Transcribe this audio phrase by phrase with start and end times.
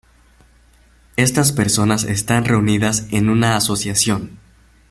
[1.15, 4.39] Estas personas están reunidas en una asociación.